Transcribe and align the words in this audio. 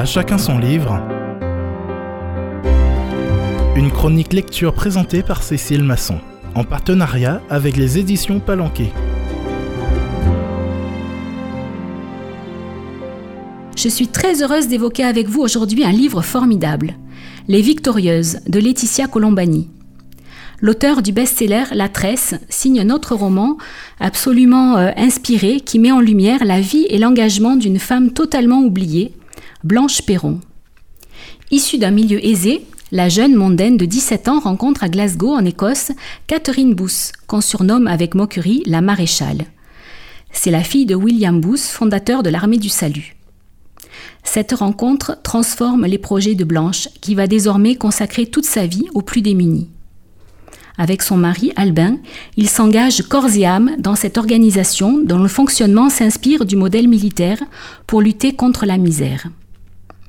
À 0.00 0.06
chacun 0.06 0.38
son 0.38 0.58
livre. 0.58 0.98
Une 3.76 3.90
chronique 3.90 4.32
lecture 4.32 4.72
présentée 4.72 5.22
par 5.22 5.42
Cécile 5.42 5.84
Masson, 5.84 6.18
en 6.54 6.64
partenariat 6.64 7.42
avec 7.50 7.76
les 7.76 7.98
éditions 7.98 8.40
Palanquet. 8.40 8.90
Je 13.76 13.90
suis 13.90 14.08
très 14.08 14.42
heureuse 14.42 14.68
d'évoquer 14.68 15.04
avec 15.04 15.28
vous 15.28 15.42
aujourd'hui 15.42 15.84
un 15.84 15.92
livre 15.92 16.22
formidable, 16.22 16.94
Les 17.46 17.60
Victorieuses 17.60 18.38
de 18.48 18.58
Laetitia 18.58 19.06
Colombani. 19.06 19.68
L'auteur 20.62 21.02
du 21.02 21.12
best-seller 21.12 21.64
La 21.72 21.90
Tresse 21.90 22.34
signe 22.48 22.80
un 22.80 22.88
autre 22.88 23.14
roman 23.14 23.58
absolument 23.98 24.78
euh, 24.78 24.92
inspiré 24.96 25.60
qui 25.60 25.78
met 25.78 25.92
en 25.92 26.00
lumière 26.00 26.46
la 26.46 26.62
vie 26.62 26.86
et 26.88 26.96
l'engagement 26.96 27.56
d'une 27.56 27.78
femme 27.78 28.12
totalement 28.12 28.60
oubliée, 28.62 29.12
Blanche 29.62 30.00
Perron. 30.00 30.40
Issue 31.50 31.76
d'un 31.76 31.90
milieu 31.90 32.24
aisé, 32.24 32.64
la 32.92 33.10
jeune 33.10 33.34
mondaine 33.34 33.76
de 33.76 33.84
17 33.84 34.28
ans 34.28 34.40
rencontre 34.40 34.82
à 34.82 34.88
Glasgow, 34.88 35.34
en 35.34 35.44
Écosse, 35.44 35.92
Catherine 36.26 36.72
Booth, 36.72 37.12
qu'on 37.26 37.42
surnomme 37.42 37.86
avec 37.86 38.14
moquerie 38.14 38.62
la 38.64 38.80
maréchale. 38.80 39.44
C'est 40.32 40.50
la 40.50 40.64
fille 40.64 40.86
de 40.86 40.94
William 40.94 41.42
Booth, 41.42 41.60
fondateur 41.60 42.22
de 42.22 42.30
l'armée 42.30 42.56
du 42.56 42.70
salut. 42.70 43.16
Cette 44.24 44.52
rencontre 44.52 45.18
transforme 45.22 45.84
les 45.84 45.98
projets 45.98 46.34
de 46.34 46.44
Blanche, 46.44 46.88
qui 47.02 47.14
va 47.14 47.26
désormais 47.26 47.74
consacrer 47.74 48.24
toute 48.24 48.46
sa 48.46 48.64
vie 48.64 48.86
aux 48.94 49.02
plus 49.02 49.20
démunis. 49.20 49.68
Avec 50.78 51.02
son 51.02 51.18
mari 51.18 51.52
Albin, 51.56 51.98
il 52.38 52.48
s'engage 52.48 53.02
corps 53.02 53.36
et 53.36 53.44
âme 53.44 53.72
dans 53.78 53.94
cette 53.94 54.16
organisation 54.16 55.02
dont 55.04 55.18
le 55.18 55.28
fonctionnement 55.28 55.90
s'inspire 55.90 56.46
du 56.46 56.56
modèle 56.56 56.88
militaire 56.88 57.42
pour 57.86 58.00
lutter 58.00 58.34
contre 58.34 58.64
la 58.64 58.78
misère. 58.78 59.28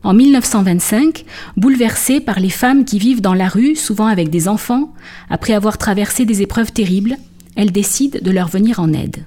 En 0.03 0.13
1925, 0.13 1.25
bouleversée 1.57 2.21
par 2.21 2.39
les 2.39 2.49
femmes 2.49 2.85
qui 2.85 2.97
vivent 2.97 3.21
dans 3.21 3.35
la 3.35 3.47
rue, 3.47 3.75
souvent 3.75 4.07
avec 4.07 4.30
des 4.30 4.47
enfants, 4.47 4.94
après 5.30 5.53
avoir 5.53 5.77
traversé 5.77 6.25
des 6.25 6.41
épreuves 6.41 6.71
terribles, 6.71 7.17
elle 7.55 7.71
décide 7.71 8.22
de 8.23 8.31
leur 8.31 8.47
venir 8.47 8.79
en 8.79 8.94
aide 8.94 9.25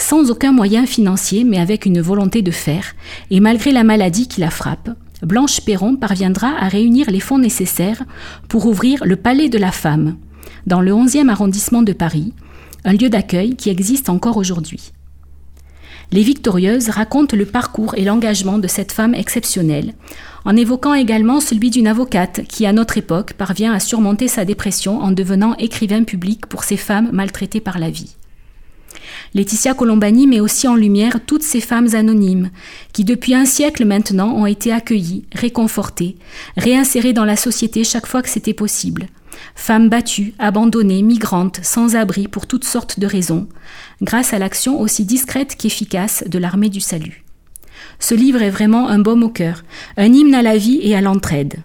sans 0.00 0.30
aucun 0.30 0.52
moyen 0.52 0.86
financier, 0.86 1.44
mais 1.44 1.58
avec 1.58 1.86
une 1.86 2.00
volonté 2.00 2.42
de 2.42 2.50
faire, 2.50 2.94
et 3.30 3.40
malgré 3.40 3.70
la 3.70 3.84
maladie 3.84 4.26
qui 4.26 4.40
la 4.40 4.50
frappe, 4.50 4.90
Blanche 5.22 5.60
Perron 5.60 5.96
parviendra 5.96 6.48
à 6.58 6.68
réunir 6.68 7.10
les 7.10 7.20
fonds 7.20 7.38
nécessaires 7.38 8.02
pour 8.48 8.66
ouvrir 8.66 9.04
le 9.04 9.16
Palais 9.16 9.48
de 9.48 9.58
la 9.58 9.70
Femme, 9.70 10.16
dans 10.66 10.80
le 10.80 10.92
11e 10.92 11.28
arrondissement 11.28 11.82
de 11.82 11.92
Paris, 11.92 12.32
un 12.84 12.94
lieu 12.94 13.10
d'accueil 13.10 13.56
qui 13.56 13.68
existe 13.68 14.08
encore 14.08 14.38
aujourd'hui. 14.38 14.92
Les 16.12 16.22
Victorieuses 16.22 16.88
racontent 16.88 17.36
le 17.36 17.46
parcours 17.46 17.94
et 17.96 18.04
l'engagement 18.04 18.58
de 18.58 18.66
cette 18.66 18.90
femme 18.90 19.14
exceptionnelle, 19.14 19.94
en 20.44 20.56
évoquant 20.56 20.94
également 20.94 21.38
celui 21.38 21.70
d'une 21.70 21.86
avocate 21.86 22.42
qui, 22.48 22.66
à 22.66 22.72
notre 22.72 22.98
époque, 22.98 23.34
parvient 23.34 23.72
à 23.72 23.78
surmonter 23.78 24.26
sa 24.26 24.44
dépression 24.44 25.00
en 25.00 25.12
devenant 25.12 25.54
écrivain 25.58 26.02
public 26.02 26.46
pour 26.46 26.64
ces 26.64 26.76
femmes 26.76 27.10
maltraitées 27.12 27.60
par 27.60 27.78
la 27.78 27.90
vie. 27.90 28.16
Laetitia 29.32 29.74
Colombani 29.74 30.26
met 30.26 30.40
aussi 30.40 30.66
en 30.66 30.74
lumière 30.74 31.20
toutes 31.24 31.44
ces 31.44 31.60
femmes 31.60 31.94
anonymes 31.94 32.50
qui, 32.92 33.04
depuis 33.04 33.34
un 33.34 33.44
siècle 33.44 33.84
maintenant, 33.84 34.34
ont 34.34 34.46
été 34.46 34.72
accueillies, 34.72 35.24
réconfortées, 35.32 36.16
réinsérées 36.56 37.12
dans 37.12 37.24
la 37.24 37.36
société 37.36 37.84
chaque 37.84 38.06
fois 38.06 38.22
que 38.22 38.28
c'était 38.28 38.54
possible. 38.54 39.06
Femmes 39.54 39.88
battues, 39.88 40.34
abandonnées, 40.38 41.02
migrantes, 41.02 41.60
sans 41.62 41.94
abri 41.94 42.26
pour 42.26 42.46
toutes 42.46 42.64
sortes 42.64 42.98
de 42.98 43.06
raisons, 43.06 43.48
grâce 44.02 44.32
à 44.32 44.38
l'action 44.38 44.80
aussi 44.80 45.04
discrète 45.04 45.56
qu'efficace 45.56 46.24
de 46.26 46.38
l'armée 46.38 46.68
du 46.68 46.80
salut. 46.80 47.24
Ce 48.00 48.14
livre 48.14 48.42
est 48.42 48.50
vraiment 48.50 48.88
un 48.88 48.98
baume 48.98 49.22
au 49.22 49.28
cœur, 49.28 49.62
un 49.96 50.12
hymne 50.12 50.34
à 50.34 50.42
la 50.42 50.56
vie 50.56 50.80
et 50.82 50.96
à 50.96 51.00
l'entraide. 51.00 51.62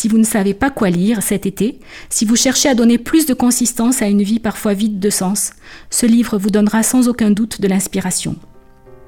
Si 0.00 0.08
vous 0.08 0.16
ne 0.16 0.24
savez 0.24 0.54
pas 0.54 0.70
quoi 0.70 0.88
lire 0.88 1.22
cet 1.22 1.44
été, 1.44 1.78
si 2.08 2.24
vous 2.24 2.34
cherchez 2.34 2.70
à 2.70 2.74
donner 2.74 2.96
plus 2.96 3.26
de 3.26 3.34
consistance 3.34 4.00
à 4.00 4.06
une 4.06 4.22
vie 4.22 4.38
parfois 4.38 4.72
vide 4.72 4.98
de 4.98 5.10
sens, 5.10 5.52
ce 5.90 6.06
livre 6.06 6.38
vous 6.38 6.48
donnera 6.48 6.82
sans 6.82 7.06
aucun 7.06 7.30
doute 7.30 7.60
de 7.60 7.68
l'inspiration. 7.68 8.36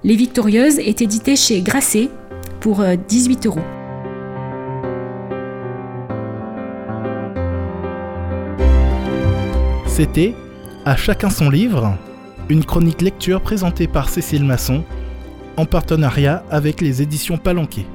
Les 0.04 0.16
Victorieuses 0.16 0.78
est 0.78 1.00
édité 1.00 1.34
chez 1.34 1.62
Grasset 1.62 2.10
pour 2.60 2.84
18 3.08 3.46
euh, 3.46 3.48
euros. 3.48 3.60
C'était 9.86 10.34
À 10.84 10.94
chacun 10.94 11.30
son 11.30 11.48
livre, 11.48 11.96
une 12.50 12.66
chronique 12.66 13.00
lecture 13.00 13.40
présentée 13.40 13.86
par 13.86 14.10
Cécile 14.10 14.44
Masson 14.44 14.84
en 15.56 15.64
partenariat 15.64 16.44
avec 16.50 16.82
les 16.82 17.00
éditions 17.00 17.38
Palanquet. 17.38 17.86